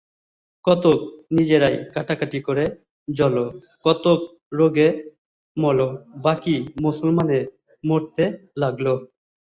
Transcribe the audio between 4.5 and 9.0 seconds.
রোগে মলো, বাকী মুসলমানে মারতে লাগল।